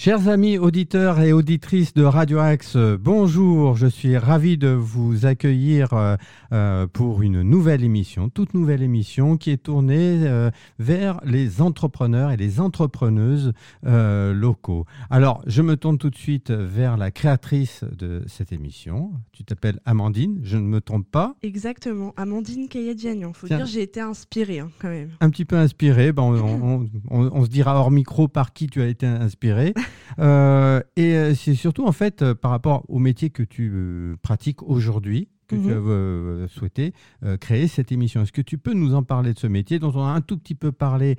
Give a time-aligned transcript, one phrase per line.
[0.00, 5.92] Chers amis auditeurs et auditrices de Radio Axe, bonjour, je suis ravi de vous accueillir
[5.92, 6.14] euh,
[6.52, 12.30] euh, pour une nouvelle émission, toute nouvelle émission qui est tournée euh, vers les entrepreneurs
[12.30, 14.86] et les entrepreneuses locaux.
[15.10, 19.10] Alors, je me tourne tout de suite vers la créatrice de cette émission.
[19.32, 23.32] Tu t'appelles Amandine, je ne me trompe pas Exactement, Amandine Kayadjanian.
[23.32, 25.10] Faut dire, j'ai été inspirée hein, quand même.
[25.20, 28.86] Un petit peu inspirée, ben, on, on se dira hors micro par qui tu as
[28.86, 29.74] été inspirée.
[30.18, 34.62] Euh, et euh, c'est surtout en fait euh, par rapport au métier que tu pratiques
[34.62, 36.44] aujourd'hui que tu mhm.
[36.44, 36.92] as souhaité
[37.40, 38.22] créer cette émission.
[38.22, 40.36] Est-ce que tu peux nous en parler de ce métier dont on a un tout
[40.36, 41.16] petit peu parlé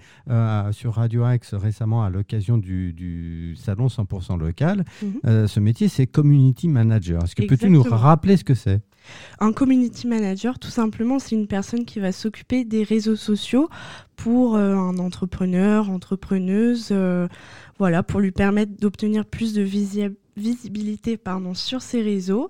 [0.72, 5.48] sur Radio Axe récemment à l'occasion du, salon 100% local mhm.
[5.48, 7.24] Ce métier, c'est Community Manager.
[7.24, 8.82] Est-ce que peux-tu nous rappeler ce que c'est?
[9.40, 13.70] Un community manager, tout simplement, c'est une personne qui va s'occuper des réseaux sociaux
[14.16, 17.28] pour euh, un entrepreneur, entrepreneuse, euh,
[17.78, 19.62] voilà, pour lui permettre d'obtenir plus de
[20.40, 22.50] visibilité pardon, sur ses réseaux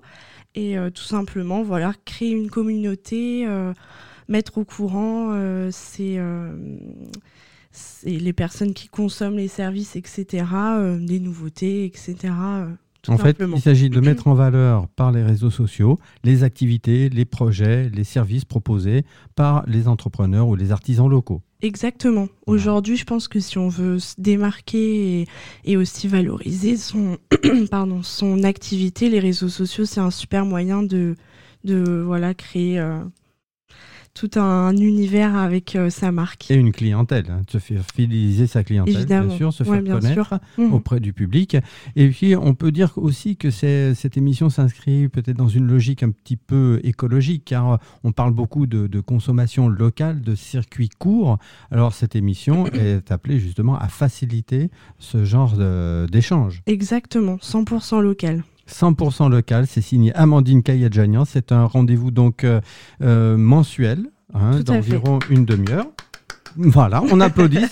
[0.56, 3.48] et euh, tout simplement, voilà, créer une communauté,
[4.28, 5.32] mettre au courant
[5.72, 6.20] c'est
[8.04, 10.46] les personnes qui consomment les services, etc.,
[11.00, 12.32] des nouveautés, etc
[13.08, 17.26] en fait, il s'agit de mettre en valeur par les réseaux sociaux les activités, les
[17.26, 21.42] projets, les services proposés par les entrepreneurs ou les artisans locaux.
[21.62, 22.30] Exactement.
[22.48, 25.28] Aujourd'hui, je pense que si on veut se démarquer
[25.66, 27.18] et, aussi valoriser son,
[27.70, 31.16] pardon, son activité, les réseaux sociaux, c'est un super moyen de,
[31.66, 33.00] de voilà, créer euh,
[34.20, 36.52] tout un univers avec euh, sa marque.
[36.52, 40.74] Et une clientèle, hein, se faire fidéliser sa clientèle, bien sûr, se faire connaître mhm.
[40.74, 41.56] auprès du public.
[41.96, 46.10] Et puis, on peut dire aussi que cette émission s'inscrit peut-être dans une logique un
[46.10, 51.38] petit peu écologique, car on parle beaucoup de, consommation locale, de circuits courts.
[51.72, 55.56] Alors, cette émission est appelée justement à faciliter ce genre
[56.12, 56.62] d'échange.
[56.66, 58.44] Exactement, 100% local.
[58.70, 59.66] 100% local.
[59.68, 61.26] C'est signé Amandine Kayadjanian.
[61.26, 62.62] C'est un rendez-vous donc euh,
[63.02, 65.88] euh, mensuel hein, d'environ une demi-heure.
[66.58, 67.66] Voilà, on applaudit.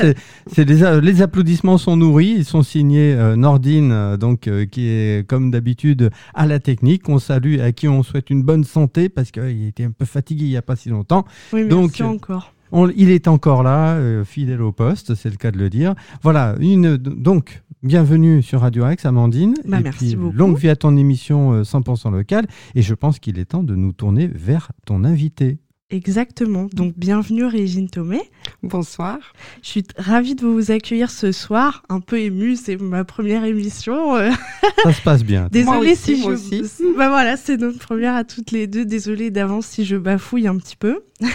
[0.45, 2.35] c'est, les, applaudissements sont nourris.
[2.37, 7.09] Ils sont signés euh, Nordine, donc qui est comme d'habitude à la technique.
[7.09, 10.45] On salue à qui on souhaite une bonne santé parce qu'il était un peu fatigué
[10.45, 11.25] il n'y a pas si longtemps.
[11.53, 12.53] Oui, donc encore.
[12.95, 15.95] Il est encore là, fidèle au poste, c'est le cas de le dire.
[16.21, 19.53] Voilà, une, donc Bienvenue sur Radio Axe, Amandine.
[19.63, 20.35] Bah, merci beaucoup.
[20.35, 22.47] Longue vie à ton émission 100% euh, locale.
[22.73, 25.59] Et je pense qu'il est temps de nous tourner vers ton invité.
[25.89, 26.67] Exactement.
[26.73, 28.19] Donc, bienvenue Régine Thomé.
[28.61, 29.19] Bonsoir.
[29.63, 31.83] Je suis ravie de vous accueillir ce soir.
[31.87, 34.17] Un peu émue, c'est ma première émission.
[34.17, 34.29] Euh.
[34.83, 35.47] Ça se passe bien.
[35.51, 36.27] Désolée si je.
[36.27, 36.61] Aussi.
[36.97, 38.83] Bah voilà, c'est notre première à toutes les deux.
[38.83, 41.05] Désolée d'avance si je bafouille un petit peu.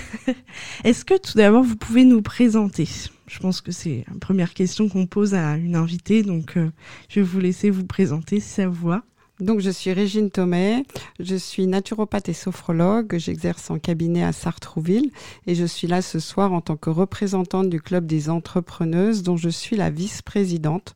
[0.85, 2.87] Est-ce que tout d'abord vous pouvez nous présenter?
[3.29, 6.69] Je pense que c'est la première question qu'on pose à une invitée, donc euh,
[7.09, 9.03] je vais vous laisser vous présenter si ça vous va.
[9.41, 10.85] Donc, je suis Régine Thomé,
[11.19, 15.11] je suis naturopathe et sophrologue, j'exerce en cabinet à Sartrouville
[15.47, 19.37] et je suis là ce soir en tant que représentante du Club des entrepreneuses dont
[19.37, 20.95] je suis la vice-présidente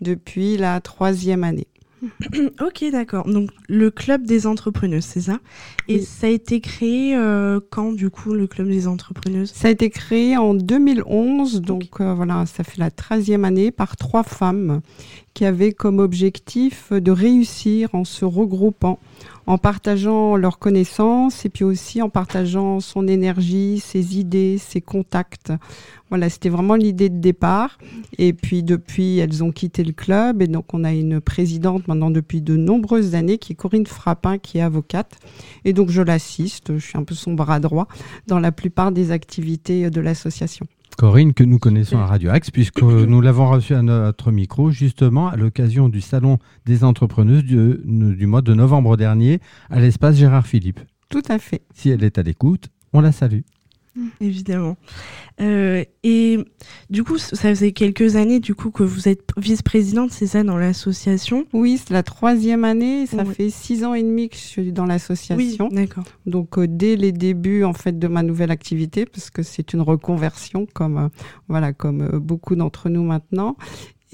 [0.00, 1.68] depuis la troisième année.
[2.60, 3.26] ok, d'accord.
[3.28, 5.38] Donc le club des entrepreneuses, c'est ça?
[5.88, 9.50] Et ça a été créé euh, quand du coup le club des entrepreneuses?
[9.52, 13.96] Ça a été créé en 2011, donc euh, voilà, ça fait la 13e année par
[13.96, 14.80] trois femmes
[15.34, 18.98] qui avaient comme objectif de réussir en se regroupant
[19.46, 25.52] en partageant leurs connaissances et puis aussi en partageant son énergie, ses idées, ses contacts.
[26.08, 27.78] Voilà, c'était vraiment l'idée de départ.
[28.18, 32.10] Et puis depuis, elles ont quitté le club et donc on a une présidente maintenant
[32.10, 35.18] depuis de nombreuses années qui est Corinne Frappin, qui est avocate.
[35.64, 37.88] Et donc je l'assiste, je suis un peu son bras droit
[38.26, 40.66] dans la plupart des activités de l'association.
[40.96, 45.28] Corinne, que nous connaissons à Radio Axe, puisque nous l'avons reçue à notre micro, justement,
[45.28, 49.40] à l'occasion du Salon des entrepreneuses du, du mois de novembre dernier,
[49.70, 50.80] à l'espace Gérard Philippe.
[51.08, 51.62] Tout à fait.
[51.74, 53.40] Si elle est à l'écoute, on la salue.
[54.20, 54.76] Évidemment.
[55.40, 56.38] Euh, et
[56.90, 60.56] du coup, ça faisait quelques années du coup que vous êtes vice-présidente, c'est ça, dans
[60.56, 61.46] l'association?
[61.52, 63.06] Oui, c'est la troisième année.
[63.06, 65.68] Ça fait six ans et demi que je suis dans l'association.
[65.68, 66.04] Oui, d'accord.
[66.26, 69.80] Donc euh, dès les débuts en fait de ma nouvelle activité, parce que c'est une
[69.80, 71.08] reconversion comme euh,
[71.48, 73.56] voilà comme beaucoup d'entre nous maintenant.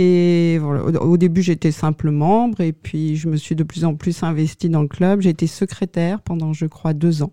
[0.02, 4.22] Et au début, j'étais simple membre et puis je me suis de plus en plus
[4.22, 5.20] investie dans le club.
[5.20, 7.32] J'ai été secrétaire pendant, je crois, deux ans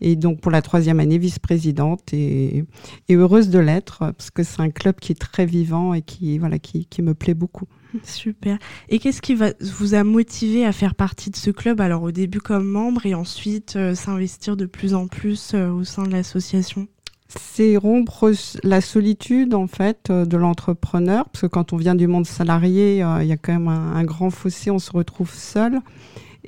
[0.00, 2.64] et donc pour la troisième année vice-présidente et,
[3.10, 6.58] heureuse de l'être parce que c'est un club qui est très vivant et qui voilà
[6.58, 7.66] qui, me plaît beaucoup.
[8.02, 8.58] Super.
[8.88, 12.40] Et qu'est-ce qui vous a motivé à faire partie de ce club Alors au début
[12.40, 16.88] comme membre et ensuite euh, s'investir de plus en plus euh, au sein de l'association?
[17.28, 18.32] C'est rompre
[18.62, 23.02] la solitude en fait euh, de l'entrepreneur, parce que quand on vient du monde salarié,
[23.02, 25.80] euh, il y a quand même un, grand fossé, on se retrouve seul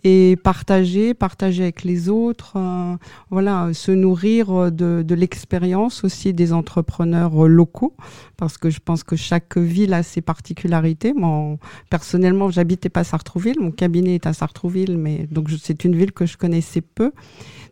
[0.04, 2.94] et partager, partager avec les autres, euh,
[3.30, 7.96] voilà, se nourrir de, de l'expérience aussi des entrepreneurs locaux,
[8.36, 11.12] parce que je pense que chaque ville a ses particularités.
[11.14, 11.56] Moi,
[11.90, 16.26] personnellement, j'habitais pas Sartrouville, mon cabinet est à Sartrouville, mais donc c'est une ville que
[16.26, 17.10] je connaissais peu.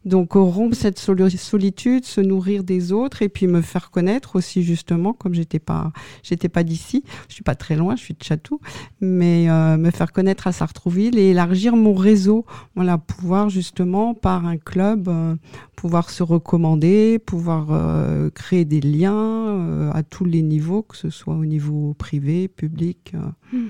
[0.07, 5.13] Donc rompre cette solitude, se nourrir des autres et puis me faire connaître aussi justement,
[5.13, 5.93] comme j'étais pas,
[6.23, 8.61] j'étais pas d'ici, je suis pas très loin, je suis de Chatou,
[9.01, 14.47] mais euh, me faire connaître à Sartrouville et élargir mon réseau, voilà, pouvoir justement par
[14.47, 15.35] un club, euh,
[15.75, 21.35] pouvoir se recommander, pouvoir euh, créer des liens à tous les niveaux, que ce soit
[21.35, 23.13] au niveau privé, public.
[23.53, 23.67] Hmm.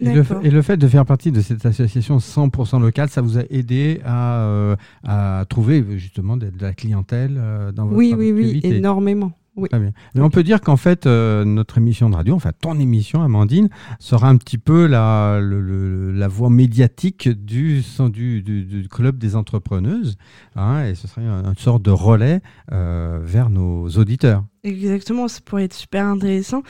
[0.00, 4.00] Et le, fait de faire partie de cette association 100% locale, ça vous a aidé
[4.04, 9.32] à, euh, à trouver justement de, la clientèle euh, dans votre Oui, oui, oui, énormément.
[9.56, 9.68] Oui.
[9.68, 9.90] Très bien.
[10.14, 13.68] Mais on peut dire qu'en fait, euh, notre émission de radio, enfin ton émission, Amandine,
[13.98, 20.16] sera un petit peu la, la voix médiatique du, du, du, club des entrepreneuses.
[20.54, 22.40] Hein, et ce serait une, sorte de relais
[22.70, 24.44] vers nos auditeurs.
[24.62, 26.62] Exactement, ça pourrait être super intéressant.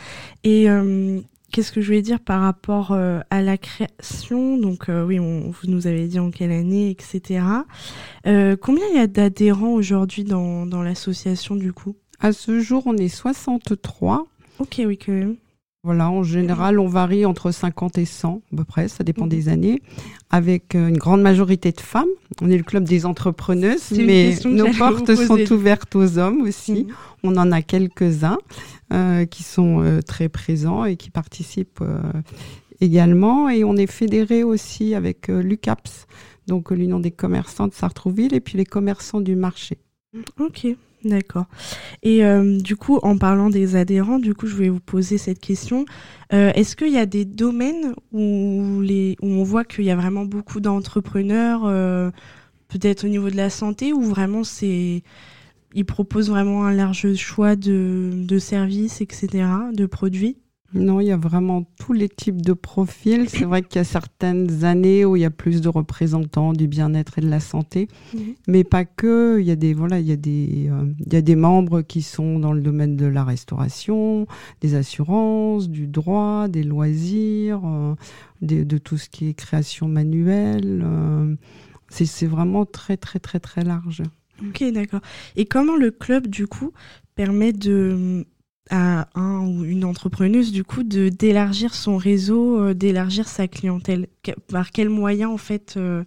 [0.44, 0.66] Et
[1.50, 4.58] Qu'est-ce que je voulais dire par rapport euh, à la création?
[4.58, 7.42] Donc euh, oui, on, vous nous avez dit en quelle année, etc.
[8.26, 11.96] Euh, combien il y a d'adhérents aujourd'hui dans, dans l'association du coup?
[12.20, 14.26] À ce jour, on est 63.
[14.58, 15.36] Ok, oui, quand même.
[15.88, 19.48] Voilà, en général, on varie entre 50 et 100, à peu près, ça dépend des
[19.48, 19.80] années,
[20.28, 22.10] avec euh, une grande majorité de femmes.
[22.42, 26.84] On est le club des entrepreneuses, mais nos portes sont ouvertes aux hommes aussi.
[26.84, 26.94] Mhm.
[27.22, 28.36] On en a quelques-uns
[28.92, 31.82] euh, qui sont euh, très présents et qui participent
[32.82, 33.48] également.
[33.48, 36.06] Et on est fédéré aussi avec l'UCAPS,
[36.48, 39.78] donc l'Union des commerçants de Sartrouville, et puis les commerçants du marché.
[40.38, 40.66] Ok.
[41.04, 41.46] D'accord.
[42.02, 45.38] Et euh, du coup, en parlant des adhérents, du coup, je vais vous poser cette
[45.38, 45.84] question.
[46.32, 49.96] Euh, est-ce qu'il y a des domaines où, les, où on voit qu'il y a
[49.96, 52.10] vraiment beaucoup d'entrepreneurs, euh,
[52.68, 55.02] peut-être au niveau de la santé, ou vraiment c'est
[55.74, 60.38] ils proposent vraiment un large choix de, de services, etc., de produits?
[60.74, 63.28] Non, il y a vraiment tous les types de profils.
[63.30, 66.68] C'est vrai qu'il y a certaines années où il y a plus de représentants du
[66.68, 68.34] bien-être et de la santé, mhm.
[68.48, 69.38] mais pas que.
[69.40, 71.80] Il y a des voilà, il y a des euh, il y a des membres
[71.80, 74.26] qui sont dans le domaine de la restauration,
[74.60, 77.94] des assurances, du droit, des loisirs, euh,
[78.42, 80.82] de tout ce qui est création manuelle.
[80.84, 81.34] Euh,
[81.88, 84.02] c'est vraiment très très très très large.
[84.46, 85.00] Ok, d'accord.
[85.34, 86.72] Et comment le club du coup
[87.14, 88.26] permet de
[88.70, 94.08] à un ou une entrepreneuse du coup de d'élargir son réseau, euh, d'élargir sa clientèle
[94.48, 96.04] Par quels moyens en fait euh,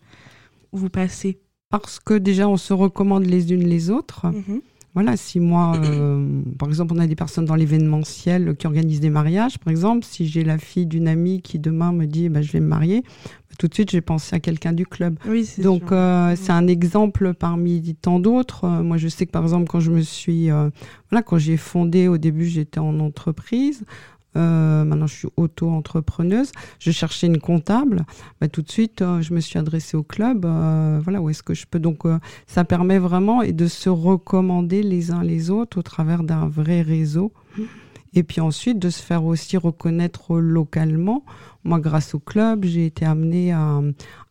[0.72, 1.40] vous passez?
[1.69, 4.28] Parce que déjà on se recommande les unes les autres.
[4.28, 4.62] Mhm.
[4.94, 9.10] Voilà, si moi, euh, par exemple, on a des personnes dans l'événementiel qui organisent des
[9.10, 12.52] mariages, par exemple, si j'ai la fille d'une amie qui demain me dit bah, je
[12.52, 15.18] vais me marier, bah, tout de suite j'ai pensé à quelqu'un du club.
[15.26, 18.66] Oui, Donc euh, c'est un exemple parmi tant d'autres.
[18.66, 22.10] Euh, moi je sais que par exemple quand je me suis, voilà, quand j'ai fondé
[22.10, 23.86] au début j'étais en entreprise,
[24.38, 26.51] euh, maintenant, je suis auto-entrepreneuse.
[26.80, 28.06] Je cherchais une comptable.
[28.39, 30.45] Bah, tout de suite, euh, je me suis adressée au club.
[30.45, 31.80] Euh, voilà, où est-ce que je peux?
[31.80, 36.24] Donc, euh, ça permet vraiment et de se recommander les uns les autres au travers
[36.24, 37.33] d'un vrai réseau.
[38.13, 41.24] Et puis ensuite, de se faire aussi reconnaître localement.
[41.63, 43.81] Moi, grâce au club, j'ai été amenée à,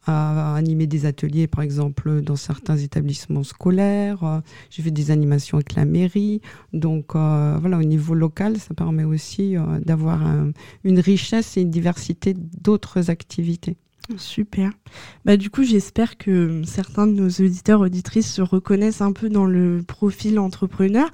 [0.06, 4.42] animer des ateliers, par exemple, dans certains établissements scolaires.
[4.68, 6.40] J'ai fait des animations avec la mairie.
[6.72, 10.20] Donc, euh, voilà, au niveau local, ça permet aussi euh, d'avoir
[10.84, 13.76] une richesse et une diversité d'autres activités.
[14.16, 14.72] Super.
[15.24, 19.46] Bah, du coup, j'espère que certains de nos auditeurs, auditrices se reconnaissent un peu dans
[19.46, 21.08] le profil entrepreneur.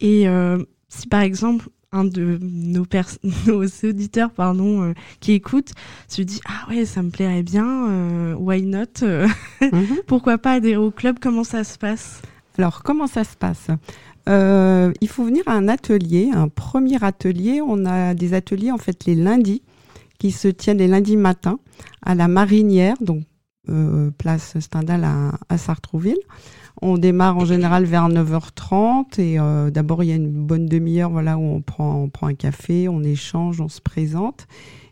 [0.00, 2.84] Et euh, si par exemple, un de nos,
[3.46, 5.72] nos auditeurs pardon, euh, qui écoutent
[6.08, 9.26] se dit Ah ouais, ça me plairait bien, euh, why not euh,
[9.60, 10.00] mhm.
[10.06, 12.22] Pourquoi pas adhérer au club Comment ça se passe?
[12.56, 13.68] Alors, comment ça se passe?
[14.26, 17.62] Il faut venir à un atelier, un premier atelier.
[17.66, 19.62] On a des ateliers en fait les lundis
[20.18, 21.60] qui se tiennent les lundis matins
[22.02, 23.22] à la Marinière, donc
[24.18, 26.18] place Stendhal à, à Sartrouville.
[26.80, 31.10] On démarre en général vers 9h30 et euh, d'abord il y a une bonne demi-heure
[31.10, 34.46] voilà où on prend on prend un café, on échange, on se présente.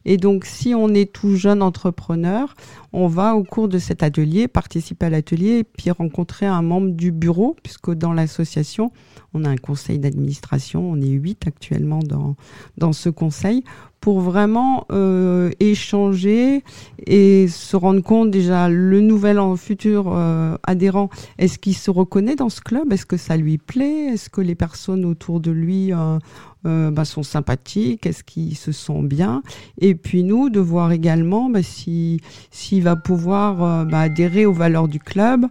[0.05, 2.55] Et donc si on est tout jeune entrepreneur,
[2.93, 6.91] on va au cours de cet atelier participer à l'atelier et puis rencontrer un membre
[6.91, 8.91] du bureau puisque dans l'association,
[9.35, 12.37] on a un conseil d'administration, on est huit actuellement dans
[12.79, 13.63] dans ce conseil
[14.07, 16.63] pour vraiment euh, échanger
[17.09, 22.37] et se rendre compte déjà le nouvel en futur euh, adhérent, est-ce qu'il se reconnaît
[22.37, 22.93] dans ce club?
[22.93, 24.13] Est-ce que ça lui plaît?
[24.13, 28.07] Est-ce que les personnes autour de lui euh, bah, sont sympathiques?
[28.07, 29.43] Est-ce qu'ils se sent bien?
[29.81, 32.21] Et puis nous, de voir également bah, si
[32.53, 35.47] s'il va pouvoir bah, adhérer aux valeurs du club.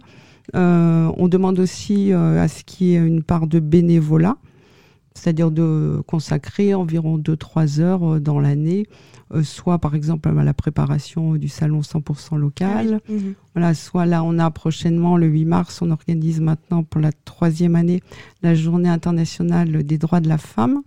[0.54, 4.38] on demande aussi à ce qu'il y ait une part de bénévolat
[5.16, 8.86] c'est-à-dire de consacrer environ 2-3 heures euh, dans l'année,
[9.34, 13.00] euh, soit par exemple à la préparation du salon 100% local.
[13.08, 13.34] Ah mhm.
[13.54, 17.74] Voilà, soit là, on a prochainement, le 8 mars, on organise maintenant pour la troisième
[17.74, 18.02] année
[18.42, 20.82] la journée internationale des droits de la femme.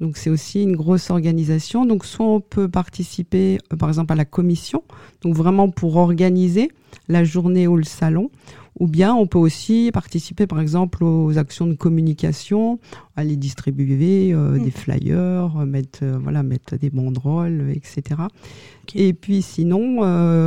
[0.00, 1.86] Donc c'est aussi une grosse organisation.
[1.86, 4.82] Donc soit on peut participer euh, par exemple à la commission,
[5.22, 6.70] donc vraiment pour organiser
[7.08, 8.30] la journée ou le salon,
[8.78, 12.78] ou bien on peut aussi participer par exemple aux actions de communication,
[13.16, 18.20] aller distribuer euh, des flyers, euh, mettre euh, voilà mettre des banderoles, etc.
[18.94, 20.00] Et puis sinon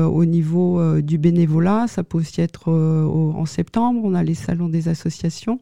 [0.07, 4.87] au niveau du bénévolat, ça peut aussi être en septembre, on a les salons des
[4.87, 5.59] associations.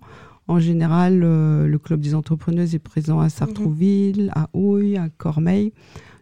[0.47, 5.73] En général, le club des entrepreneuses est présent à Sartrouville, à Houille, à Cormeil.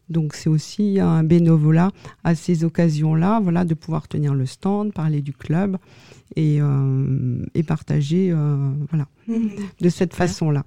[0.09, 1.91] Donc c'est aussi un bénévolat
[2.23, 5.77] à ces occasions-là, voilà, de pouvoir tenir le stand, parler du club
[6.35, 9.49] et, euh, et partager euh, voilà, mhm.
[9.81, 10.65] de cette façon-là.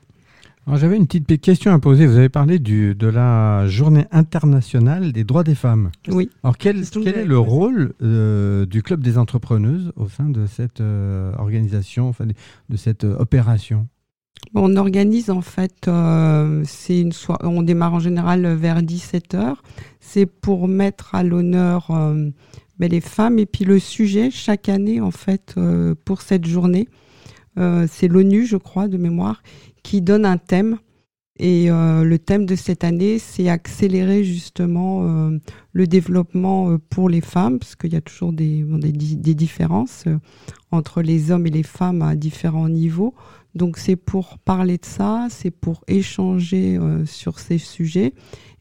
[0.75, 2.07] J'avais une petite question à poser.
[2.07, 5.91] Vous avez parlé du, de la journée internationale des droits des femmes.
[6.09, 6.29] Oui.
[6.43, 10.83] Alors quel, quel est le rôle euh, du club des entrepreneuses au sein de cette
[11.39, 13.89] organisation, enfin, de cette opération?
[14.55, 15.91] On organise en fait,
[16.65, 19.57] c'est une soirée, on démarre en général vers 17h.
[20.01, 21.91] C'est pour mettre à l'honneur
[22.79, 23.39] mais les femmes.
[23.39, 26.89] Et puis le sujet, chaque année, en fait, euh, pour cette journée,
[27.59, 29.43] euh, c'est l'ONU, je crois, de mémoire,
[29.83, 30.79] qui donne un thème.
[31.41, 35.31] Et euh, le thème de cette année, c'est accélérer justement
[35.73, 38.65] le développement pour les femmes, parce qu'il y a toujours des
[39.35, 40.05] différences
[40.73, 43.15] entre les hommes et les femmes à différents niveaux.
[43.55, 48.13] Donc c'est pour parler de ça, c'est pour échanger sur ces sujets.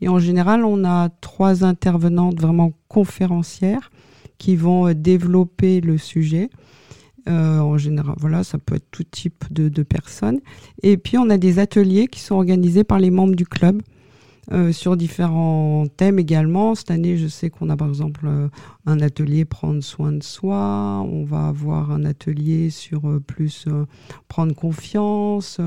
[0.01, 3.91] Et en général, on a trois intervenantes vraiment conférencières
[4.37, 6.49] qui vont euh, développer le sujet.
[7.27, 10.39] Euh, en général, voilà, ça peut être tout type de, personnes.
[10.81, 13.81] Et puis, on a des ateliers qui sont organisés par les membres du club.
[14.53, 16.73] Euh, sur différents thèmes également.
[16.73, 18.47] Cette année, je sais qu'on a par exemple euh,
[18.87, 23.65] un atelier prendre soin de soi, on va avoir un atelier sur euh, plus
[24.27, 25.59] prendre confiance.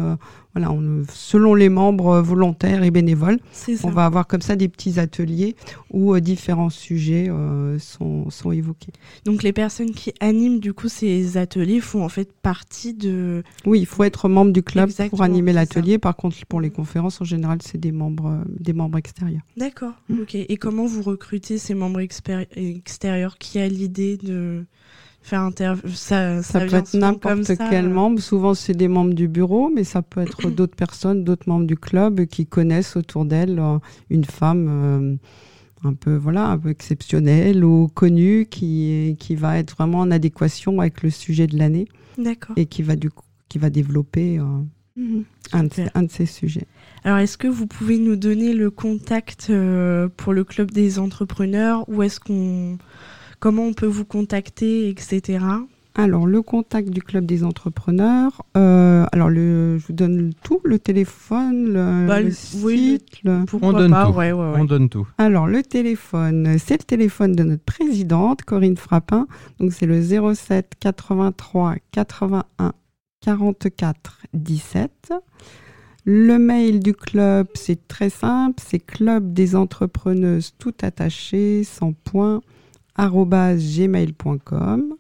[0.55, 3.39] voilà, on, selon les membres volontaires et bénévoles,
[3.85, 5.55] on va avoir comme ça des petits ateliers
[5.91, 7.31] où différents sujets
[7.79, 8.93] sont, sont évoqués.
[9.25, 13.43] Donc les personnes qui animent du coup ces ateliers font en fait partie de...
[13.67, 15.99] Oui, il faut être membre du club pour animer l'atelier.
[15.99, 19.43] Par contre, pour les conférences, en général, c'est des membres membres extérieurs.
[19.57, 19.95] D'accord.
[20.11, 20.35] Ok.
[20.35, 24.65] Et comment vous recrutez ces membres extérieurs Qui a l'idée de
[25.23, 28.21] faire intervenir ça, ça, peut être n'importe quel euh membre.
[28.21, 31.77] Souvent, c'est des membres du bureau, mais ça peut être d'autres personnes, d'autres membres du
[31.77, 34.67] club qui connaissent autour d'elle euh, une femme.
[34.69, 35.17] Euh,
[35.83, 40.79] un peu voilà un peu exceptionnelle ou connue qui qui va être vraiment en adéquation
[40.79, 41.89] avec le sujet de l'année
[42.19, 44.39] d'accord et qui va du coup qui va développer
[44.95, 45.25] mhm.
[45.53, 46.67] un, un, de, ces sujets
[47.05, 51.89] alors, est-ce que vous pouvez nous donner le contact euh, pour le club des entrepreneurs?
[51.89, 52.77] Ou est-ce qu'on,
[53.39, 55.39] comment on peut vous contacter, etc.
[55.95, 58.43] Alors, le contact du club des entrepreneurs.
[58.57, 62.63] Euh, alors, le, je vous donne tout, le téléphone, le, bah, site.
[62.63, 64.15] Oui, on donne tout.
[64.19, 65.09] On donne tout.
[65.19, 69.27] Alors, le téléphone, c'est le téléphone de notre présidente, Corinne Frappin.
[69.59, 72.73] Donc, c'est le 07 83 81
[73.23, 75.13] 44 17.
[76.13, 82.41] Le mail du club, c'est très simple, c'est club des entrepreneuses tout attaché, sans point,
[82.99, 84.97] gmail.com.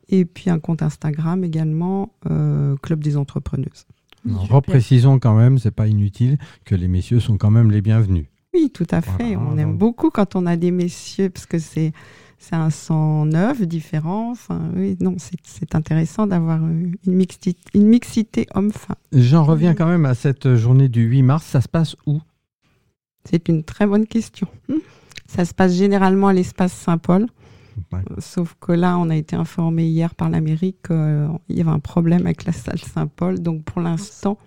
[0.07, 3.87] et puis un compte Instagram également, euh, Club des entrepreneuses.
[4.25, 8.25] Reprécisons quand même, c'est pas inutile, que les messieurs sont quand même les bienvenus.
[8.53, 9.35] Oui, tout à fait.
[9.35, 11.91] on aime beaucoup quand on a des messieurs parce que c'est
[12.43, 14.31] c'est un sang neuf, différent.
[14.31, 18.97] Enfin, oui, non, c'est intéressant d'avoir une mixité, une mixité homme-femme.
[19.13, 21.45] J'en reviens quand même à cette journée du 8 mars.
[21.45, 22.19] Ça se passe où?
[23.23, 24.49] C'est une très bonne question.
[25.25, 27.27] Ça se passe généralement à l'espace Saint-Paul.
[28.19, 32.25] Sauf que là, on a été informé hier par l'Amérique qu'il y avait un problème
[32.25, 33.39] avec la salle Saint-Paul.
[33.39, 34.37] Donc pour l'instant,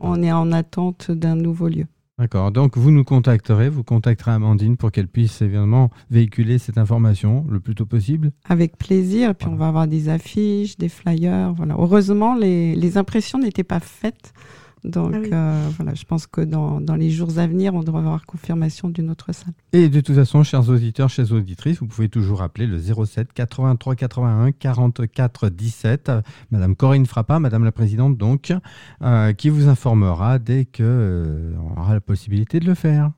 [0.00, 1.86] on, est en attente d'un nouveau lieu.
[2.18, 2.52] D'accord.
[2.52, 7.58] Donc vous nous contacterez, vous contacterez Amandine pour qu'elle puisse évidemment véhiculer cette information le
[7.58, 8.30] plus tôt possible.
[8.48, 9.30] Avec plaisir.
[9.30, 11.52] Et puis on va avoir des affiches, des flyers.
[11.54, 11.74] Voilà.
[11.76, 14.32] Heureusement, les, les impressions n'étaient pas faites.
[14.84, 18.00] Donc ah euh, voilà, je pense que dans, dans, les jours à venir, on devrait
[18.00, 19.54] avoir confirmation d'une autre salle.
[19.72, 23.96] Et de toute façon, chers auditeurs, chères auditrices, vous pouvez toujours appeler le 07 83
[23.96, 26.12] 81 44 17.
[26.50, 28.52] Madame Corinne Frappa, Madame la Présidente, donc,
[29.02, 33.10] euh, qui vous informera dès qu'on euh, aura la possibilité de le faire.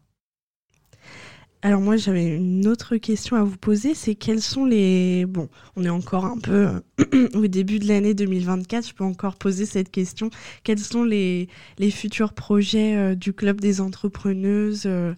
[1.66, 5.26] Alors moi j'avais une autre question à vous poser, c'est quels sont les...
[5.26, 6.68] Bon, on est encore un peu
[7.34, 10.30] au début de l'année 2024, je peux encore poser cette question.
[10.62, 15.12] Quels sont les, les futurs projets euh, du Club des entrepreneuses euh,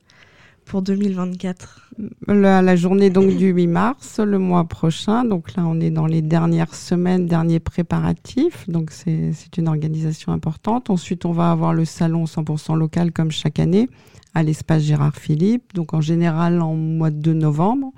[0.64, 1.90] pour 2024
[2.28, 5.26] la, la, journée donc du 8 mars, le mois prochain.
[5.26, 8.66] Donc là, on est dans les dernières semaines, derniers préparatifs.
[8.70, 10.88] Donc c'est une organisation importante.
[10.88, 13.90] Ensuite, on va avoir le salon 100% local comme chaque année
[14.34, 17.92] à l'espace Gérard Philippe, donc en général en mois de novembre.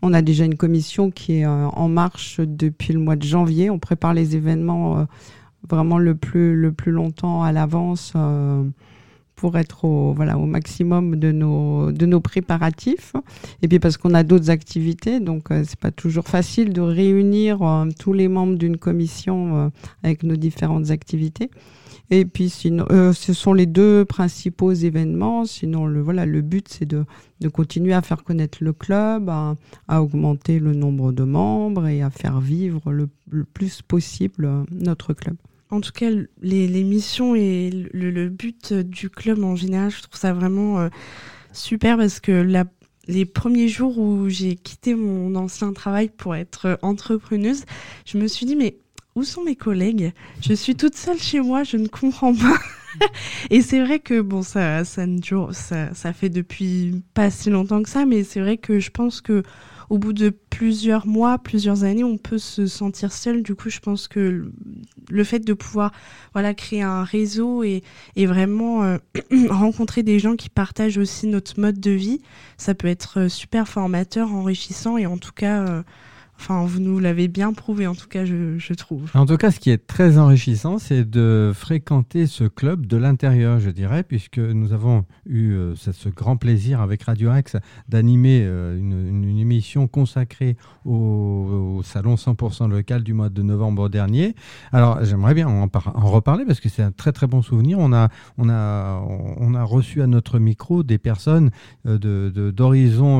[0.00, 3.68] On a déjà une commission qui est euh, en marche depuis le mois de janvier.
[3.68, 5.04] On prépare les événements euh,
[5.68, 8.62] vraiment le plus, le plus longtemps à l'avance euh,
[9.34, 13.14] pour être au, voilà, au maximum de nos, de nos préparatifs.
[13.62, 17.58] Et puis parce qu'on a d'autres activités, donc c'est pas toujours facile de réunir
[17.98, 19.70] tous les membres d'une commission
[20.02, 21.50] avec nos différentes activités.
[22.10, 25.44] Et puis sinon, euh, ce sont les deux principaux événements.
[25.44, 27.04] Sinon, le voilà, le but c'est de,
[27.40, 29.56] de continuer à faire connaître le club, à,
[30.00, 33.08] augmenter le nombre de membres et à faire vivre le,
[33.52, 35.36] plus possible euh, notre club.
[35.70, 36.08] En tout cas,
[36.40, 40.80] les, les missions et le, le, but du club en général, je trouve ça vraiment
[40.80, 40.88] euh,
[41.52, 42.64] super parce que
[43.06, 47.64] les premiers jours où j'ai quitté mon ancien travail pour être entrepreneuse,
[48.06, 48.78] je me suis dit mais
[49.18, 50.12] où sont mes collègues?
[50.40, 52.56] Je suis toute seule chez moi, je ne comprends pas.
[53.50, 55.04] et c'est vrai que bon, ça, ça,
[55.52, 59.20] ça, ça fait depuis pas si longtemps que ça, mais c'est vrai que je pense
[59.20, 59.42] que
[59.90, 63.42] au bout de plusieurs mois, plusieurs années, on peut se sentir seul.
[63.42, 64.52] Du coup, je pense que
[65.08, 65.92] le fait de pouvoir
[66.34, 67.82] voilà créer un réseau et,
[68.14, 68.98] et vraiment euh,
[69.48, 72.20] rencontrer des gens qui partagent aussi notre mode de vie,
[72.56, 75.66] ça peut être euh, super formateur, enrichissant et en tout cas.
[75.66, 75.82] Euh,
[76.40, 79.10] Enfin, vous nous l'avez bien prouvé, en tout cas, je, trouve.
[79.14, 83.58] En tout cas, ce qui est très enrichissant, c'est de fréquenter ce club de l'intérieur,
[83.58, 87.56] je dirais, puisque nous avons eu euh, ce, grand plaisir avec Radio Axe
[87.88, 94.34] d'animer euh, une, émission consacrée au, salon 100% local du mois de novembre dernier.
[94.72, 97.78] Alors, j'aimerais bien en, reparler parce que c'est un très très bon souvenir.
[97.78, 99.02] On a, on a,
[99.38, 101.50] on a reçu à notre micro des personnes
[101.86, 103.18] euh, d'horizons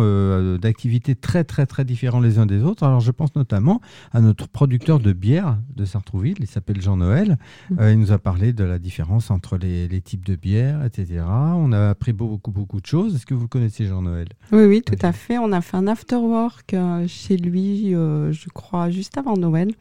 [0.59, 2.85] d'activités très très très différents les uns des autres.
[2.85, 3.81] Alors, je pense notamment
[4.13, 7.39] à notre producteur de bière de Sartrouville, il s'appelle Jean-Noël.
[7.71, 7.79] Mm.
[7.81, 11.23] Euh, il nous a parlé de la différence entre les, types de bières, etc.
[11.27, 13.15] On a appris beaucoup, beaucoup de choses.
[13.15, 14.29] Est-ce que vous connaissez Jean-Noël?
[14.53, 15.39] Oui, oui, tout à fait.
[15.39, 19.73] On a fait un after-work euh, chez lui, euh, je crois, juste avant Noël.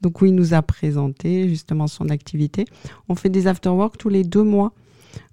[0.00, 2.64] Donc, où il nous a présenté justement son activité.
[3.08, 4.72] On fait des after-work tous les deux mois.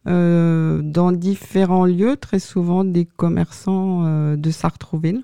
[0.06, 5.24] dans différents lieux, très souvent des commerçants de Sartrouville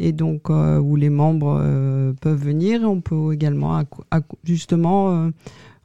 [0.00, 2.80] et donc euh, où les membres euh, peuvent venir.
[2.82, 3.82] On peut également
[4.44, 5.30] justement euh,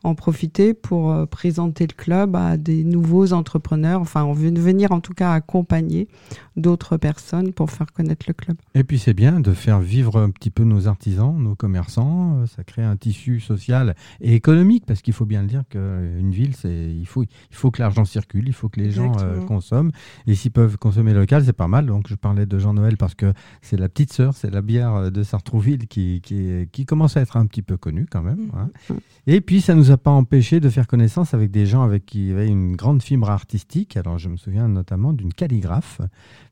[0.06, 4.02] en profiter pour euh, présenter le club à des nouveaux entrepreneurs.
[4.02, 6.08] Enfin, on veut venir en tout cas accompagner
[6.56, 8.56] d'autres personnes pour faire connaître le club.
[8.76, 12.46] Et puis c'est bien de faire vivre un petit peu nos artisans, nos commerçants.
[12.46, 16.56] Ça crée un tissu social et économique parce qu'il faut bien le dire qu'une ville,
[16.56, 19.92] c'est il faut il faut que l'argent circule, il faut que les gens euh, consomment.
[20.28, 21.88] Et s'ils peuvent consommer local, c'est pas mal.
[21.88, 25.12] Donc je parlais de Jean Noël parce que c'est la petite sœur, c'est la bière
[25.12, 28.52] de Sartrouville qui, qui, qui commence à être un petit peu connue quand même.
[28.56, 28.70] Hein.
[28.90, 28.94] Mmh.
[29.28, 32.20] Et puis ça nous a pas empêché de faire connaissance avec des gens avec qui
[32.20, 33.98] il y avait une grande fibre artistique.
[33.98, 36.02] Alors je me souviens notamment d'une calligraphe,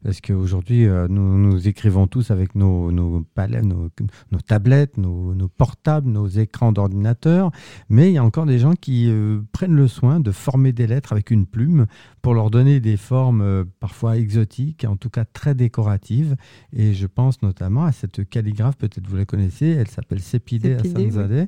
[0.04, 3.90] parce qu'aujourd'hui euh, nous, nous écrivons tous avec nos, nos, nos,
[4.32, 7.52] nos tablettes, nos, nos, portables, nos écrans d'ordinateur,
[7.90, 10.88] mais il y a encore des gens qui euh, prennent le soin de former des
[10.88, 11.86] lettres avec une plume
[12.22, 16.36] pour leur donner des formes euh, parfois exotiques, en tout cas très décoratives.
[16.72, 21.48] Et je pense notamment à cette calligraphe, peut-être vous la connaissez, elle s'appelle Sépidé Assanzadeh,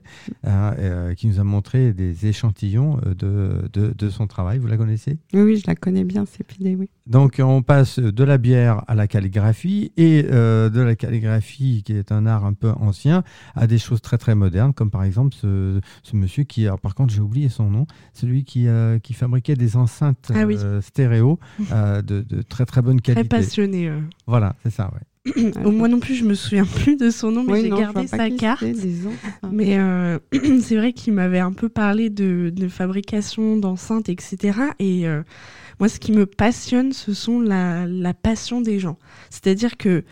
[1.16, 4.60] qui nous a montré des échantillons euh, de, de, de, son travail.
[4.60, 5.18] Vous la connaissez?
[5.34, 6.90] Oui, oui, je la connais bien, Sépidé, oui.
[7.08, 11.94] Donc on passe de la bière à la calligraphie et euh, de la calligraphie, qui
[11.94, 13.24] est un art un peu ancien,
[13.56, 16.96] à des choses très très modernes, comme par exemple ce, ce monsieur qui, alors par
[16.96, 22.02] contre j'ai oublié son nom, celui qui, euh, qui fabriquait des enceintes ah stéréo de,
[22.02, 23.28] de, très très bonne qualité.
[23.28, 23.92] Très passionné.
[24.26, 25.02] Voilà, c'est ça, ouais.
[25.64, 28.64] Moi non plus, je me souviens plus de son nom, mais j'ai gardé sa carte.
[29.52, 30.20] Mais euh,
[30.62, 34.60] c'est vrai qu'il m'avait un peu parlé de, de fabrication d'enceintes, etc.
[34.80, 35.24] Et euh,
[35.80, 38.98] moi, ce qui me passionne, ce sont la, la passion des gens.
[39.30, 40.04] C'est-à-dire que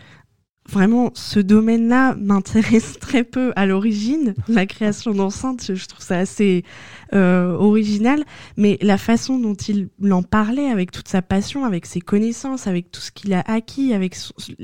[0.68, 4.34] vraiment, ce domaine-là m'intéresse très peu à l'origine.
[4.48, 6.64] La création d'enceintes, je trouve ça assez
[7.14, 8.24] euh, original.
[8.56, 12.90] Mais la façon dont il en parlait, avec toute sa passion, avec ses connaissances, avec
[12.90, 14.16] tout ce qu'il a acquis, avec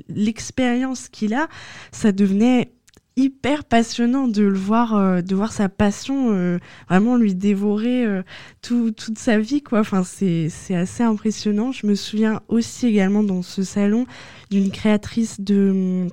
[0.08, 1.48] l'expérience qu'il a,
[1.92, 2.70] ça devenait
[3.16, 6.58] hyper passionnant de le voir, euh, de voir sa passion euh,
[6.88, 8.22] vraiment lui dévorer euh,
[8.62, 9.80] toute sa vie, quoi.
[9.80, 11.72] Enfin, c'est assez impressionnant.
[11.72, 14.06] Je me souviens aussi également dans ce salon
[14.50, 16.08] d'une créatrice de,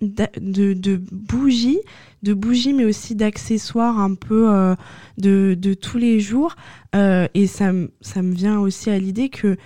[0.00, 1.80] de, bougies,
[2.22, 4.74] de bougies, mais aussi d'accessoires un peu
[5.18, 6.56] de, de tous les jours.
[6.94, 9.56] et ça, ça me vient aussi à l'idée que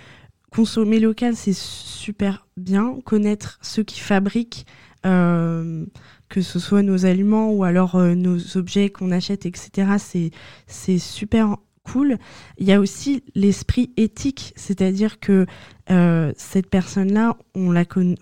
[0.51, 2.99] consommer local, c'est super bien.
[3.03, 4.65] Connaître ceux qui fabriquent
[6.33, 10.31] que ce soit nos aliments ou alors euh, nos objets qu'on achète, etc.
[10.65, 12.17] C'est, super cool.
[12.57, 15.45] Il y a aussi l'esprit éthique, c'est-à-dire que
[15.91, 18.17] euh, cette personne-là, on la connaît,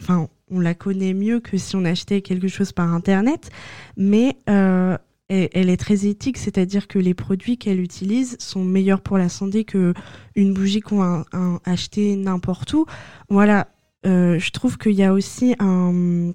[0.51, 3.49] on la connaît mieux que si on achetait quelque chose par internet,
[3.97, 4.97] mais euh,
[5.29, 9.63] elle, est très éthique, c'est-à-dire que les produits qu'elle utilise sont meilleurs pour la santé
[9.63, 9.93] que
[10.35, 11.25] une bougie qu'on a,
[11.63, 12.85] achetée n'importe où.
[13.29, 13.69] Voilà,
[14.03, 16.33] je trouve qu'il y a aussi un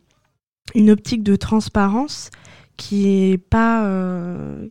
[0.74, 2.30] une optique de transparence
[2.76, 4.68] qui est pas euh,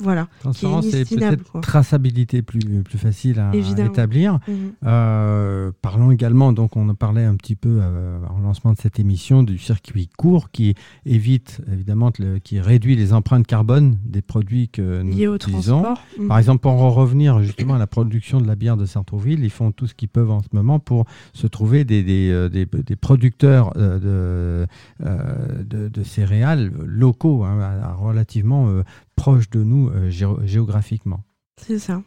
[0.00, 0.28] voilà.
[0.40, 4.38] Transparence et peut-être traçabilité plus, plus facile à, établir.
[4.48, 4.72] Mhm.
[4.84, 8.98] Euh, parlons également, donc on en parlait un petit peu euh, en lancement de cette
[8.98, 12.10] émission, du circuit court qui évite évidemment,
[12.42, 15.84] qui réduit les empreintes carbone des produits que nous utilisons.
[16.18, 16.28] Mhm.
[16.28, 19.50] Par exemple, pour en revenir justement à la production de la bière de Sartrouville, ils
[19.50, 22.96] font tout ce qu'ils peuvent en ce moment pour se trouver des, des, euh, des,
[22.96, 24.66] producteurs de,
[25.00, 28.82] de, céréales locaux, hein, relativement
[29.20, 30.10] proche de nous euh,
[30.46, 31.20] géographiquement.
[31.58, 32.02] C'est ça.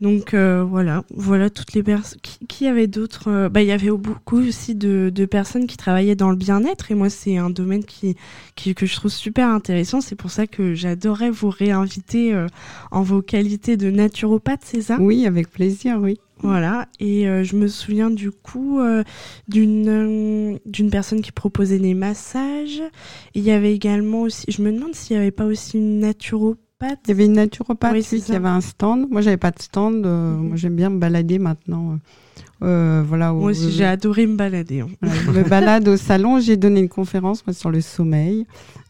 [0.00, 2.18] Donc euh, voilà, voilà toutes les personnes.
[2.48, 6.30] Qui, avait d'autres euh, bah, Il y avait beaucoup aussi de, personnes qui travaillaient dans
[6.30, 8.16] le bien-être et moi c'est un domaine qui,
[8.56, 10.00] que je trouve super intéressant.
[10.00, 12.34] C'est pour ça que j'adorais vous réinviter
[12.90, 14.96] en vos qualités de naturopathe, c'est ça?
[14.98, 16.18] Oui, avec plaisir, oui.
[16.42, 18.80] Voilà, et je me souviens du coup
[19.48, 22.82] d'une d'une personne qui proposait des massages.
[23.34, 27.00] il y avait également aussi, je me demande s'il n'y avait pas aussi une naturopathe.
[27.06, 29.08] Il y avait une naturopathe, oui, il y avait un stand.
[29.10, 30.04] Moi, j'avais pas de stand.
[30.04, 30.48] Mhm.
[30.48, 31.98] Moi, j'aime bien me balader maintenant.
[32.62, 34.80] Euh, voilà, moi aussi, j'ai adoré me balader.
[34.80, 34.88] Hein.
[35.02, 36.38] me balade au salon.
[36.38, 38.46] J'ai donné une conférence moi, sur le sommeil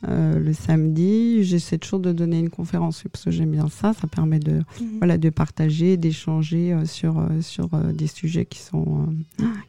[0.08, 1.42] euh, le samedi.
[1.44, 3.94] J'essaie toujours de donner une conférence parce que j'aime bien ça.
[3.94, 4.98] Ça permet de, mhm.
[4.98, 9.06] voilà, de partager, d'échanger euh, sur, sur des sujets qui, sont,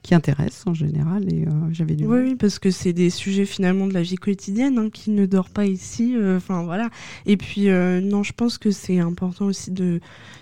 [0.01, 1.31] qui intéressent en général.
[1.31, 4.77] Et j'avais du oui, oui, parce que c'est des sujets finalement de la vie quotidienne
[4.79, 6.15] hein, qui ne dort pas ici.
[6.35, 6.89] Enfin voilà.
[7.25, 10.01] Et puis non, je pense que c'est important aussi de,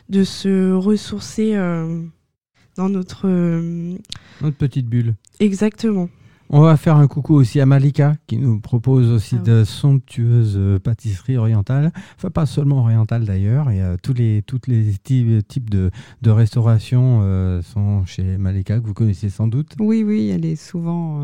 [0.10, 1.56] de se ressourcer
[2.78, 3.28] dans notre...
[3.28, 3.96] Euh,
[4.42, 5.16] notre petite bulle.
[5.40, 6.10] Exactement.
[6.54, 10.56] On va faire un coucou aussi à Malika qui nous propose aussi ah de somptueuses
[10.58, 11.94] euh, pâtisseries orientales.
[12.18, 13.72] Enfin, pas seulement orientales d'ailleurs.
[13.72, 18.82] Il y a tous les, toutes les types de, de restauration euh, sont chez Malika
[18.82, 19.76] que vous connaissez sans doute.
[19.80, 21.22] Oui, oui, elle est souvent,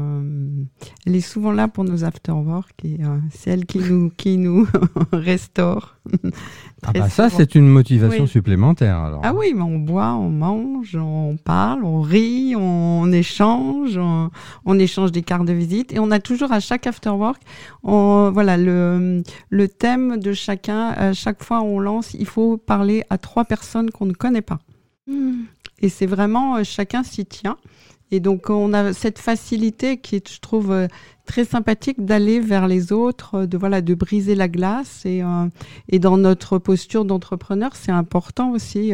[1.05, 4.65] elle est souvent là pour nos afterwork et c'est elle qui nous, qui nous
[5.11, 5.97] restaure.
[6.85, 8.97] Ah bah ça, c'est une motivation supplémentaire.
[8.97, 9.21] Alors.
[9.23, 13.99] Ah oui, mais on boit, on mange, on parle, on rit, on, échange,
[14.65, 17.41] on, échange des cartes de visite et on a toujours à chaque afterwork,
[17.83, 20.89] on, voilà le, le thème de chacun.
[20.89, 24.59] À chaque fois on lance, il faut parler à trois personnes qu'on ne connaît pas.
[25.07, 25.43] Hmm.
[25.79, 27.57] Et c'est vraiment euh, chacun s'y tient.
[28.09, 30.87] Et donc on a cette facilité qui est, je trouve, euh,
[31.25, 35.47] très sympathique d'aller vers les autres, euh, de voilà, de briser la glace et euh,
[35.89, 38.93] et dans notre posture d'entrepreneur, c'est important aussi,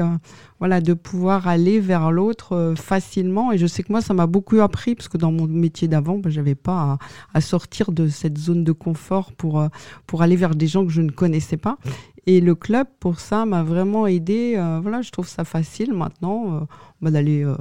[0.64, 3.52] voilà, de pouvoir aller vers l'autre facilement.
[3.52, 6.18] Et je sais que moi, ça m'a beaucoup appris parce que dans mon métier d'avant,
[6.18, 6.98] ben, j'avais pas
[7.34, 9.62] à, sortir de cette zone de confort pour
[10.08, 11.78] pour aller vers des gens que je ne connaissais pas.
[12.26, 14.54] Et le club, pour ça, m'a vraiment aidé.
[14.56, 16.60] Euh, voilà, je trouve ça facile maintenant euh,
[17.02, 17.56] bah, d'aller, euh,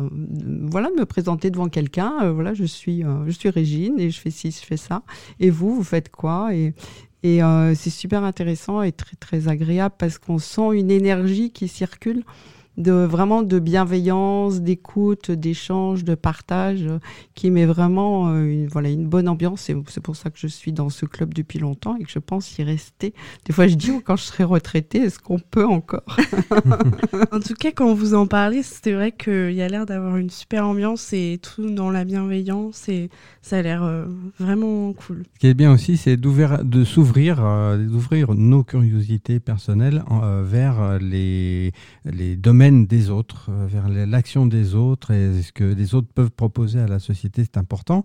[0.71, 2.31] voilà, me présenter devant quelqu'un.
[2.31, 5.03] voilà, je suis, je suis Régine et je fais ci, je fais ça.
[5.41, 6.55] Et vous, vous faites quoi?
[6.55, 6.75] Et,
[7.25, 7.41] et
[7.75, 12.25] c'est super intéressant et très très agréable parce qu'on sent une énergie qui circule
[12.78, 16.88] de vraiment de bienveillance, d'écoute, d'échange, de partage,
[17.35, 19.68] qui met vraiment euh, une, voilà une bonne ambiance.
[19.68, 22.18] Et c'est pour ça que je suis dans ce club depuis longtemps et que je
[22.18, 23.12] pense y rester.
[23.44, 26.04] Des fois, je dis oh, quand je serai retraitée, est-ce qu'on peut encore
[27.32, 30.30] En tout cas, quand vous en parlez, c'est vrai qu'il y a l'air d'avoir une
[30.30, 33.11] super ambiance et tout dans la bienveillance et
[33.42, 34.06] ça a l'air euh,
[34.38, 35.24] vraiment cool.
[35.35, 40.02] Ce qui est bien aussi, c'est de s'ouvrir, euh, d'ouvrir nos curiosités personnelles
[40.44, 41.72] vers les
[42.04, 46.31] les domaines des autres, euh, vers l'action des autres et ce que les autres peuvent
[46.31, 48.05] proposer à la société, c'est important.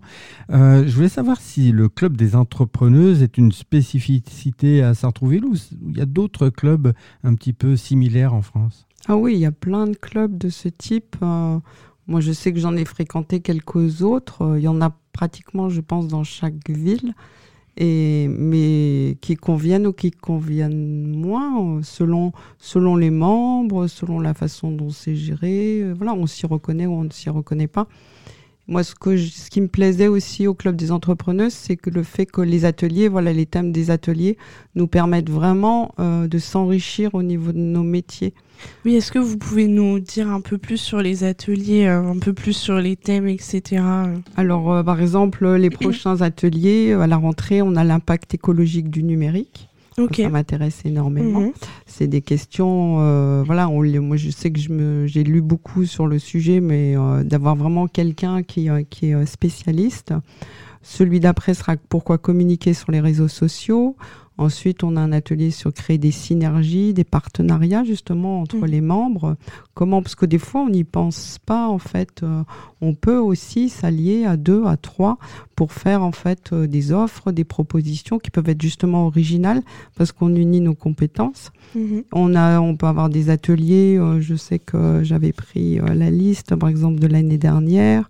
[0.50, 5.54] Euh, je voulais savoir si le club des entrepreneuses est une spécificité à Sartrouville ou
[5.86, 6.92] il y a d'autres clubs
[7.22, 8.88] un petit peu similaires en France?
[9.06, 11.16] Ah oui, il y a plein de clubs de ce type.
[11.20, 14.56] moi, je sais que j'en ai fréquenté quelques autres.
[14.56, 17.14] Il y en a pratiquement, je pense, dans chaque ville
[17.78, 24.72] et, mais qui conviennent ou qui conviennent moins selon, selon les membres, selon la façon
[24.72, 25.92] dont c'est géré.
[25.94, 27.86] Voilà, on s'y reconnaît ou on ne s'y reconnaît pas.
[28.70, 32.02] Moi, ce, que ce qui me plaisait aussi au Club des entrepreneuses, c'est que le
[32.02, 34.36] fait que les ateliers, voilà, les thèmes des ateliers
[34.74, 38.34] nous permettent vraiment euh, de s'enrichir au niveau de nos métiers.
[38.84, 42.18] Oui, est-ce que vous pouvez nous dire un peu plus sur les ateliers, euh, un
[42.18, 43.82] peu plus sur les thèmes, etc.
[44.36, 49.02] Alors, euh, par exemple, les prochains ateliers, à la rentrée, on a l'impact écologique du
[49.02, 49.67] numérique.
[50.24, 51.40] Ça m'intéresse énormément.
[51.40, 51.52] Mhm.
[51.86, 54.60] C'est des questions, euh, voilà, on, moi je sais que
[55.06, 59.26] j'ai lu beaucoup sur le sujet, mais euh, d'avoir vraiment quelqu'un qui, euh, qui est
[59.26, 60.14] spécialiste.
[60.82, 63.96] Celui d'après sera pourquoi communiquer sur les réseaux sociaux.
[64.38, 68.66] Ensuite, on a un atelier sur créer des synergies, des partenariats justement entre mm.
[68.66, 69.36] les membres.
[69.74, 72.22] Comment Parce que des fois, on n'y pense pas en fait.
[72.22, 72.44] Euh,
[72.80, 75.18] on peut aussi s'allier à deux, à trois
[75.56, 79.62] pour faire en fait euh, des offres, des propositions qui peuvent être justement originales
[79.96, 81.50] parce qu'on unit nos compétences.
[81.76, 82.04] Mm-hmm.
[82.12, 83.98] On a, on peut avoir des ateliers.
[83.98, 88.08] Euh, je sais que j'avais pris la liste, par exemple, de l'année dernière.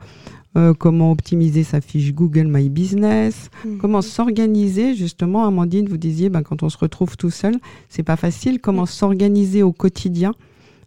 [0.59, 3.79] Euh, comment optimiser sa fiche Google My Business, mhm.
[3.79, 5.45] comment s'organiser justement.
[5.45, 7.55] Amandine, vous disiez, ben, quand on se retrouve tout seul,
[7.89, 8.59] c'est pas facile.
[8.61, 10.35] Comment s'organiser au quotidien.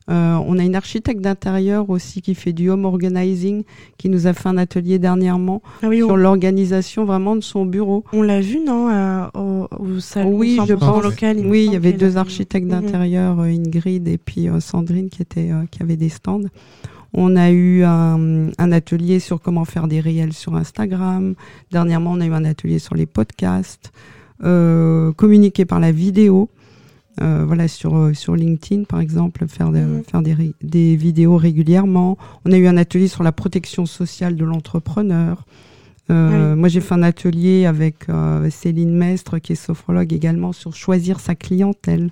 [0.10, 3.64] Euh, on a une architecte d'intérieur aussi qui fait du home organizing,
[3.98, 8.04] qui nous a fait un atelier dernièrement ah sur l'organisation vraiment de son bureau.
[8.12, 11.04] On l'a vu, non, au, salon Oui, je pense.
[11.04, 12.82] Local, oui, il y avait deux architectes mhm.
[12.82, 16.42] d'intérieur, euh, Ingrid et puis Sandrine, qui étaient, qui avaient des stands.
[17.14, 21.36] On a eu un, atelier sur comment faire des réels sur Instagram.
[21.72, 23.92] Dernièrement, on a eu un atelier sur les podcasts,
[24.44, 26.50] euh, communiquer par la vidéo.
[27.20, 30.02] Euh, voilà sur euh, sur LinkedIn par exemple faire mhm.
[30.06, 34.46] faire des, des vidéos régulièrement on a eu un atelier sur la protection sociale de
[34.46, 35.46] l'entrepreneur
[36.08, 38.08] moi j'ai fait un atelier avec
[38.50, 42.12] Céline Mestre qui est sophrologue également sur choisir sa clientèle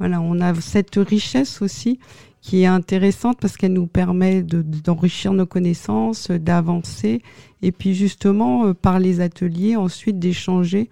[0.00, 2.00] voilà on a cette richesse aussi
[2.46, 7.20] qui est intéressante parce qu'elle nous permet d'enrichir nos connaissances, d'avancer,
[7.60, 10.88] et puis justement, euh, par les ateliers, ensuite d'échanger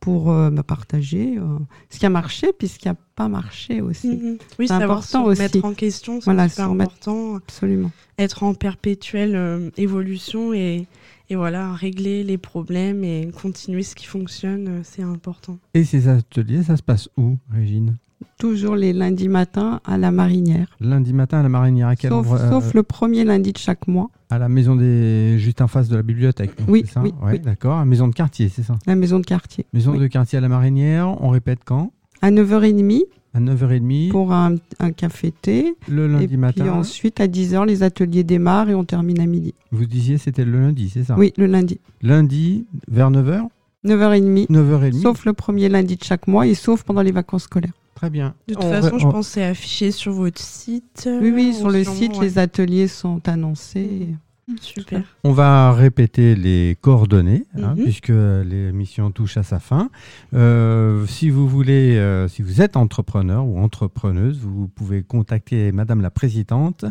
[0.00, 1.58] pour euh, bah, partager euh,
[1.88, 4.08] ce qui a marché puis ce qui n'a pas marché aussi.
[4.08, 4.38] Mhm.
[4.58, 5.40] Oui, c'est important aussi.
[5.40, 7.36] Mettre en question, c'est voilà, important.
[7.36, 7.92] Absolument.
[8.18, 10.88] Être en perpétuelle évolution et,
[11.30, 15.60] et voilà, régler les problèmes et continuer ce qui fonctionne, c'est important.
[15.74, 17.98] Et ces ateliers, ça se passe où, Régine?
[18.38, 20.68] Toujours les lundis matins à la marinière.
[20.80, 23.86] Lundi matin à la marinière, à quel sauf, sauf euh, le premier lundi de chaque
[23.88, 24.10] mois.
[24.30, 25.38] À la maison des.
[25.38, 26.52] juste en face de la bibliothèque.
[26.68, 27.38] oui, ça oui, oui.
[27.40, 27.78] D'accord.
[27.78, 29.66] À maison de quartier, c'est ça La maison de quartier.
[29.72, 31.92] Maison de quartier à la marinière, on répète quand?
[32.22, 33.02] À 9h30.
[33.34, 34.10] À 9h30.
[34.10, 35.74] Pour un, un café-thé.
[35.88, 36.64] Le lundi matin.
[36.66, 39.54] Et ensuite, à 10h, les ateliers démarrent et on termine à midi.
[39.70, 41.16] Vous disiez c'était le lundi, c'est ça?
[41.18, 41.80] Oui, le lundi.
[42.02, 43.48] Lundi, vers 9h
[43.84, 44.48] 9h30.
[44.48, 45.02] 9h30.
[45.02, 47.72] Sauf le premier lundi de chaque mois et sauf pendant les vacances scolaires.
[47.98, 48.36] Très bien.
[48.46, 51.10] De toute façon, je pense que c'est affiché sur votre site.
[51.20, 54.14] Oui, oui, sur le site, les ateliers sont annoncés.
[54.60, 55.02] Super.
[55.24, 57.84] On va répéter les coordonnées, hein, mhm.
[57.84, 59.90] puisque l'émission touche à sa fin.
[60.34, 66.00] Euh, si vous voulez, euh, si vous êtes entrepreneur ou entrepreneuse, vous pouvez contacter Madame
[66.00, 66.84] la Présidente,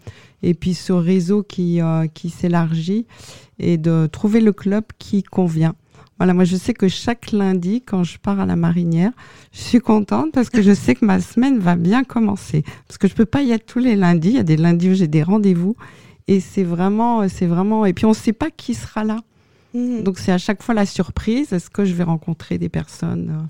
[0.44, 3.04] et puis ce réseau qui, euh, qui s'élargit
[3.58, 5.74] et de trouver le club qui convient.
[6.18, 9.10] Voilà, moi je sais que chaque lundi, quand je pars à la marinière,
[9.52, 12.62] je suis contente parce que je sais que ma semaine va bien commencer.
[12.86, 14.28] Parce que je peux pas y être tous les lundis.
[14.28, 15.74] Il y a des lundis où j'ai des rendez-vous
[16.28, 17.86] et c'est vraiment, c'est vraiment.
[17.86, 19.18] Et puis on ne sait pas qui sera là.
[19.74, 20.02] Mmh.
[20.04, 21.52] Donc c'est à chaque fois la surprise.
[21.52, 23.48] Est-ce que je vais rencontrer des personnes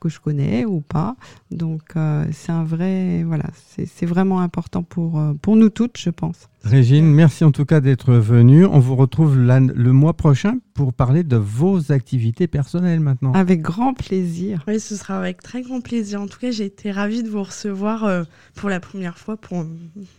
[0.00, 1.14] que je connais ou pas.
[1.50, 6.10] Donc euh, c'est un vrai, voilà, c'est vraiment important pour, euh, pour nous toutes, je
[6.10, 6.48] pense.
[6.64, 8.64] Régine, merci en tout cas d'être venue.
[8.66, 13.32] On vous retrouve le mois prochain pour parler de vos activités personnelles maintenant.
[13.32, 14.64] Avec grand plaisir.
[14.66, 16.20] Oui, ce sera avec très grand plaisir.
[16.20, 19.36] En tout cas, j'ai été ravie de vous recevoir euh, pour la première fois.
[19.36, 19.64] pour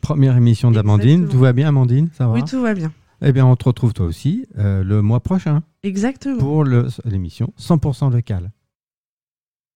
[0.02, 1.28] Première émission d'Amandine.
[1.28, 2.10] Tout va bien, Amandine?
[2.18, 2.34] Ça va?
[2.34, 2.92] Oui, tout va bien.
[3.24, 5.62] Eh bien, on te retrouve toi aussi le mois prochain.
[5.84, 6.38] Exactement.
[6.38, 8.52] Pour l'émission 100% local.